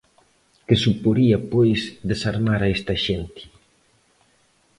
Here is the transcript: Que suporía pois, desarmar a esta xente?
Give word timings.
Que 0.67 0.75
suporía 0.85 1.37
pois, 1.53 1.81
desarmar 2.09 2.61
a 2.63 2.71
esta 2.75 2.95
xente? 3.05 3.43